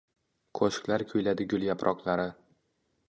[0.59, 2.29] qo’shiqlar kuyladi gul yaproqlari